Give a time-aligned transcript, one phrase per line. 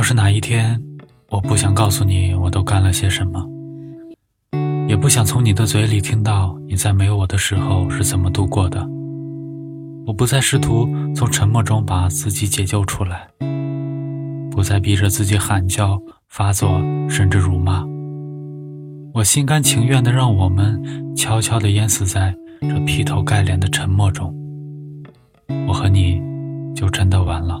[0.00, 0.82] 要是哪一天，
[1.28, 3.46] 我不想告诉你我都干了些什么，
[4.88, 8.80] 也不想从你的嘴里听到你在没有我的时候是怎么度过的。
[10.06, 13.28] 我不再试图从沉默中把自己解救出来，
[14.50, 17.84] 不再逼着自己喊叫、发作，甚至辱骂。
[19.12, 20.82] 我心甘情愿地让我们
[21.14, 24.34] 悄悄地淹死在这劈头盖脸的沉默中。
[25.68, 26.18] 我和你，
[26.74, 27.60] 就真的完了。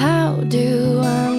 [0.00, 1.29] how do I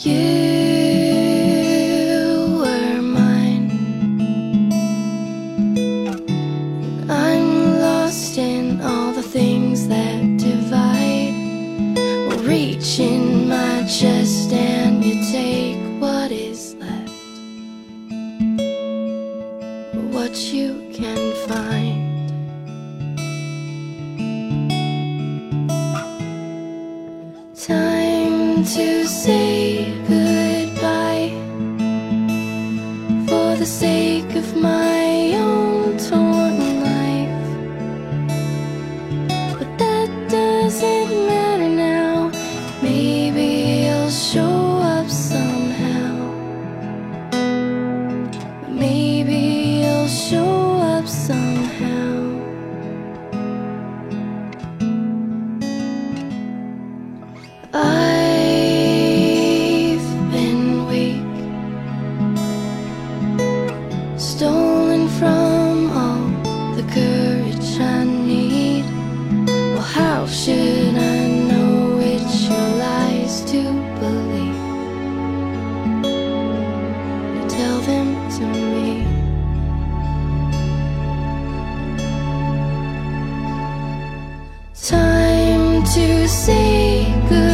[0.00, 0.16] You
[2.58, 3.70] were mine.
[7.08, 11.32] I'm lost in all the things that divide.
[12.44, 17.12] Reach in my chest and you take what is left.
[20.12, 22.03] What you can find.
[28.62, 31.28] To say goodbye
[33.28, 34.93] for the sake of my
[85.94, 87.53] to say goodbye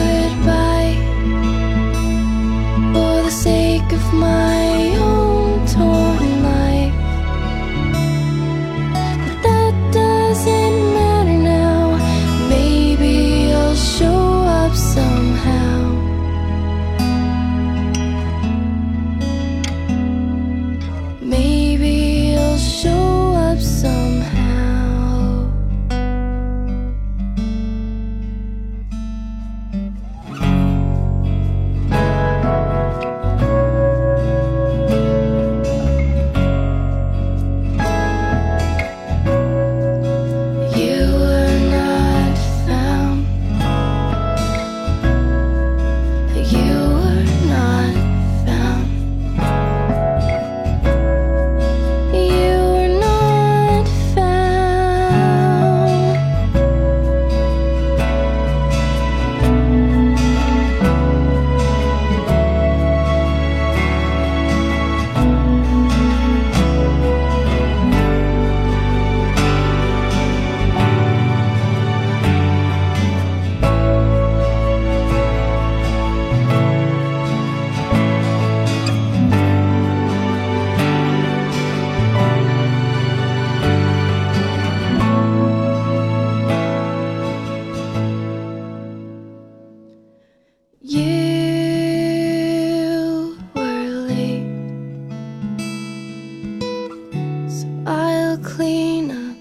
[97.48, 99.36] So I'll clean up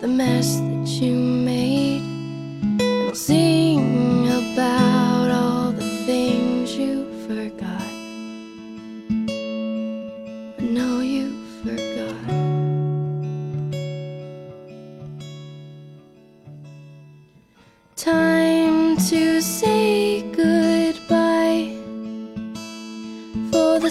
[0.00, 1.43] the mess that you made.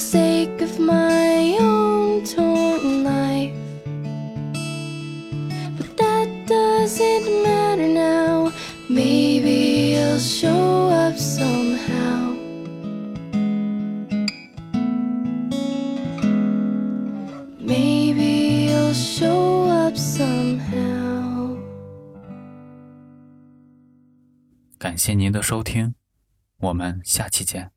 [0.03, 3.53] sake of my own torn life.
[5.77, 8.53] But that doesn't matter now.
[8.89, 12.37] Maybe you'll show up somehow.
[17.59, 21.59] Maybe you'll show up somehow.
[24.79, 25.95] 感谢您的收听，
[26.61, 27.73] 我们下期见。